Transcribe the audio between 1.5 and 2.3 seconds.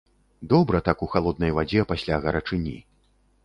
вадзе пасля